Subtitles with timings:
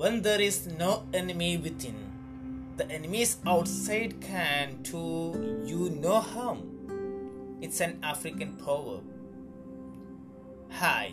[0.00, 1.96] when there is no enemy within,
[2.78, 7.58] the enemies outside can do you no harm.
[7.60, 9.04] It's an African proverb.
[10.70, 11.12] Hi,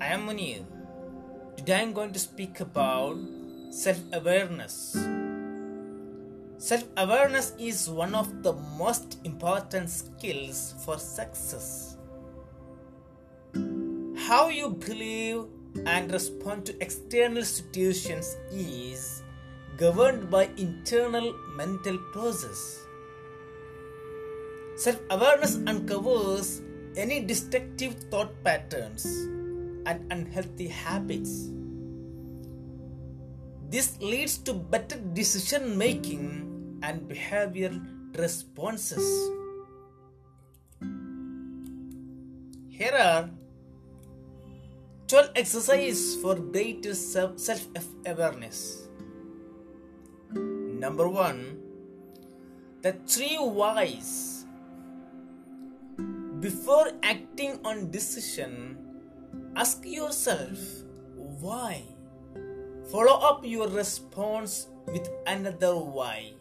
[0.00, 0.64] I am Munir.
[1.56, 3.16] Today I am going to speak about
[3.70, 4.98] self awareness.
[6.58, 11.96] Self awareness is one of the most important skills for success.
[14.26, 15.44] How you believe
[15.86, 19.22] and respond to external situations is
[19.76, 22.86] governed by internal mental process.
[24.76, 26.62] Self awareness uncovers
[26.96, 29.04] any destructive thought patterns
[29.86, 31.50] and unhealthy habits.
[33.70, 37.80] This leads to better decision making and behavioral
[38.18, 39.06] responses.
[42.68, 43.30] Here are
[45.10, 47.66] 12 exercises for greater self
[48.06, 48.86] awareness.
[50.30, 51.58] Number 1
[52.86, 54.46] The three whys.
[56.38, 58.78] Before acting on decision,
[59.56, 60.62] ask yourself
[61.42, 61.82] why.
[62.94, 66.38] Follow up your response with another why.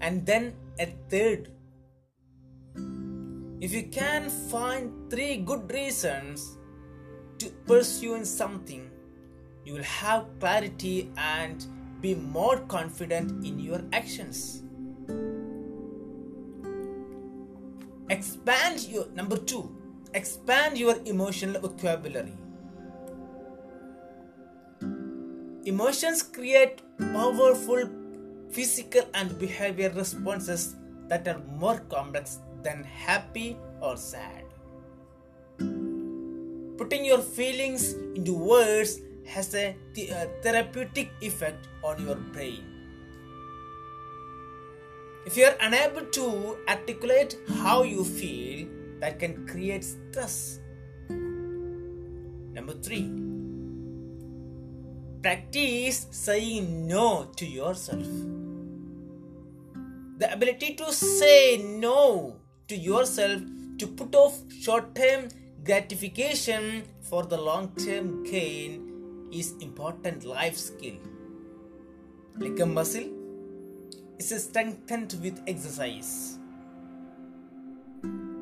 [0.00, 1.52] And then a third.
[3.60, 6.56] If you can find three good reasons
[7.50, 8.90] to something,
[9.64, 11.64] you will have clarity and
[12.00, 14.62] be more confident in your actions.
[18.10, 19.74] Expand your number two,
[20.14, 22.34] expand your emotional vocabulary.
[25.64, 27.88] Emotions create powerful
[28.50, 30.76] physical and behavioral responses
[31.08, 34.44] that are more complex than happy or sad.
[36.82, 42.64] Putting your feelings into words has a, th- a uh, therapeutic effect on your brain.
[45.24, 48.66] If you are unable to articulate how you feel,
[48.98, 50.58] that can create stress.
[51.08, 53.08] Number three,
[55.22, 58.08] practice saying no to yourself.
[60.18, 63.40] The ability to say no to yourself
[63.78, 65.28] to put off short term
[65.64, 70.96] gratification for the long term gain is important life skill.
[72.36, 73.08] Like a muscle,
[74.18, 76.38] is strengthened with exercise.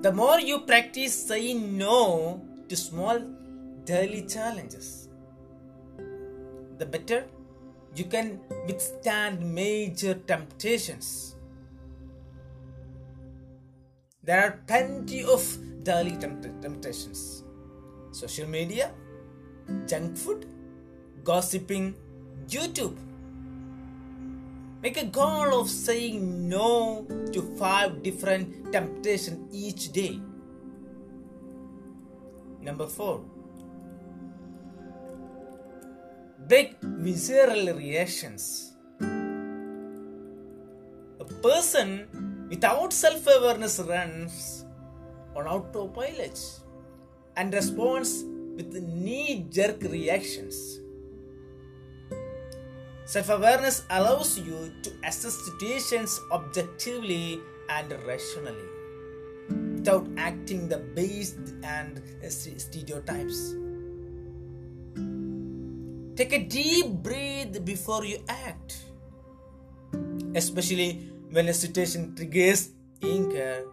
[0.03, 3.21] The more you practice saying no to small
[3.85, 5.09] daily challenges,
[6.79, 7.25] the better
[7.95, 11.37] you can withstand major temptations.
[14.23, 15.43] There are plenty of
[15.83, 17.45] daily tempt- temptations
[18.13, 18.93] social media,
[19.87, 20.47] junk food,
[21.25, 21.95] gossiping,
[22.49, 22.97] YouTube.
[24.83, 30.19] Make a goal of saying no to five different temptations each day.
[32.63, 33.23] Number four,
[36.47, 38.73] big visceral reactions.
[41.21, 44.60] A person without self awareness runs
[45.37, 46.39] on autopilot
[47.37, 48.25] and responds
[48.57, 50.81] with knee jerk reactions.
[53.05, 58.69] Self awareness allows you to assess situations objectively and rationally
[59.75, 63.55] without acting the based and stereotypes.
[66.15, 68.85] Take a deep breath before you act,
[70.35, 72.71] especially when a situation triggers
[73.03, 73.65] anger,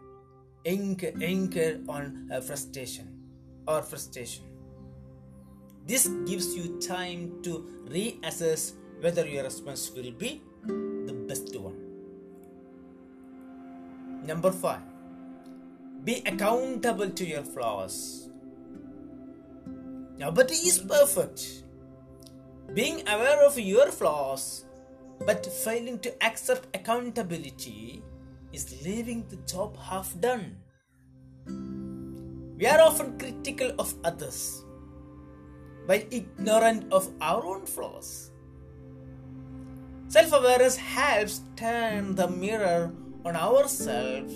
[0.67, 3.07] anger, anger on uh, frustration
[3.67, 4.44] or frustration.
[5.85, 11.79] This gives you time to reassess whether your response will be the best one.
[14.25, 14.81] Number five,
[16.03, 18.30] be accountable to your flaws.
[20.18, 21.63] Nobody is perfect.
[22.74, 24.65] Being aware of your flaws
[25.25, 28.03] but failing to accept accountability
[28.53, 30.57] is leaving the job half done.
[32.57, 34.63] We are often critical of others
[35.85, 38.31] while ignorant of our own flaws.
[40.09, 42.94] Self awareness helps turn the mirror
[43.25, 44.33] on ourselves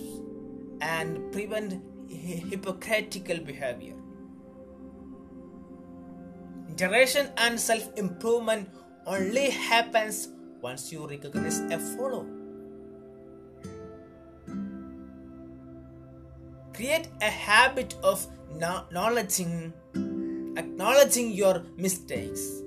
[0.82, 3.96] and prevent hypocritical behavior.
[6.68, 8.70] Integration and self improvement
[9.06, 10.30] only happens
[10.62, 12.41] once you recognize a follow.
[16.82, 18.26] Create a habit of
[18.56, 19.72] acknowledging,
[20.58, 22.64] acknowledging your mistakes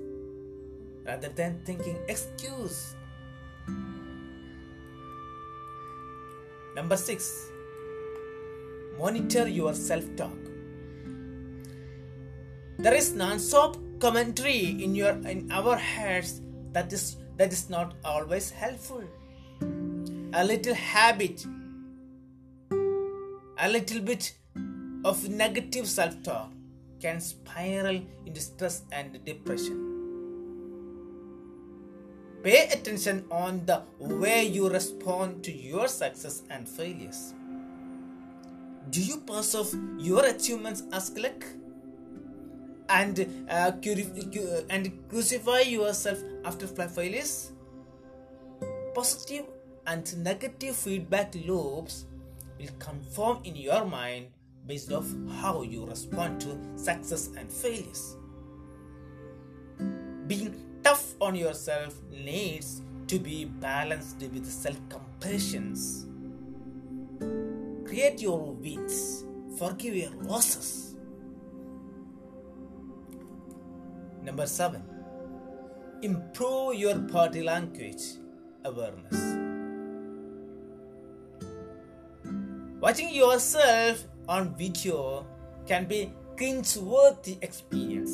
[1.05, 2.95] rather than thinking excuse.
[6.77, 7.29] Number six,
[8.97, 10.39] monitor your self talk.
[12.79, 16.39] There is non-stop commentary in your in our heads
[16.71, 19.03] that is that is not always helpful.
[20.31, 21.45] A little habit,
[23.57, 24.33] a little bit
[25.05, 26.51] of negative self-talk
[27.01, 29.91] can spiral into stress and depression.
[32.43, 37.33] Pay attention on the way you respond to your success and failures.
[38.89, 41.43] Do you perceive your achievements as luck?
[42.87, 43.71] And uh,
[44.69, 47.51] and crucify yourself after failures?
[48.93, 49.45] Positive
[49.87, 52.05] and negative feedback loops
[52.59, 54.27] will conform in your mind
[54.65, 55.05] based off
[55.41, 58.15] how you respond to success and failures.
[60.27, 65.75] Being tough on yourself needs to be balanced with self-compassion.
[67.85, 69.23] Create your wins,
[69.59, 70.95] forgive your losses.
[74.23, 74.83] Number seven,
[76.01, 78.01] improve your body language
[78.63, 79.34] awareness.
[82.85, 85.25] Watching yourself on video
[85.65, 88.13] can be cringe-worthy experience.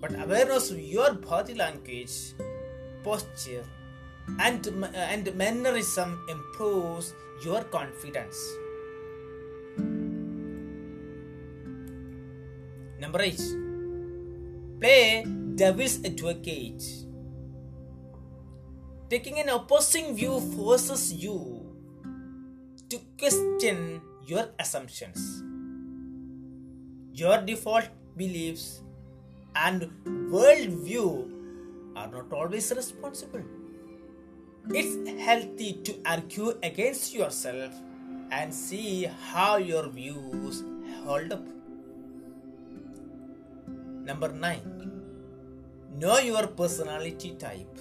[0.00, 2.12] But awareness of your body language,
[3.02, 3.64] posture,
[4.38, 7.12] and, uh, and mannerism improves
[7.44, 8.38] your confidence.
[13.00, 13.42] Number 8.
[14.78, 15.26] Play
[15.56, 16.84] devil's advocate.
[19.10, 21.51] Taking an opposing view forces you
[22.92, 25.42] to question your assumptions,
[27.14, 28.82] your default beliefs,
[29.56, 29.90] and
[30.30, 31.06] worldview
[31.96, 33.40] are not always responsible.
[34.74, 37.72] It's healthy to argue against yourself
[38.30, 40.62] and see how your views
[41.06, 41.48] hold up.
[44.04, 44.92] Number 9.
[45.98, 47.78] Know your personality type.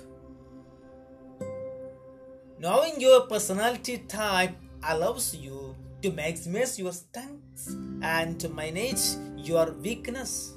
[2.59, 10.53] Knowing your personality type allows you to maximize your strengths and to manage your weakness.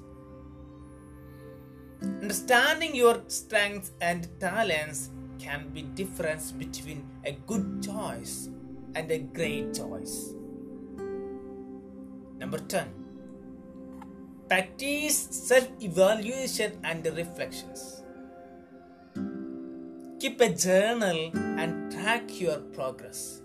[2.02, 8.48] Understanding your strengths and talents can be difference between a good choice
[8.94, 10.34] and a great choice.
[12.38, 12.88] Number 10.
[14.48, 18.02] Practice self-evaluation and reflections.
[20.20, 23.43] Keep a journal and track your progress.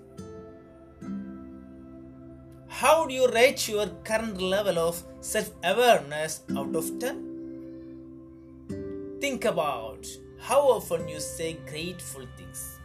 [2.80, 9.18] How do you rate your current level of self awareness out of 10?
[9.20, 12.80] Think about how often you say grateful things,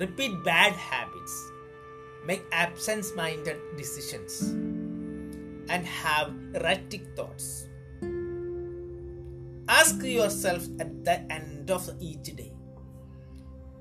[0.00, 1.52] repeat bad habits,
[2.26, 4.40] make absence minded decisions,
[5.68, 7.68] and have erratic thoughts.
[9.68, 12.50] Ask yourself at the end of each day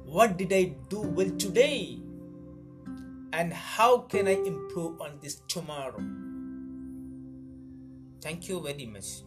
[0.06, 1.98] what did I do well today?
[3.34, 6.04] And how can I improve on this tomorrow?
[8.22, 9.24] Thank you very much.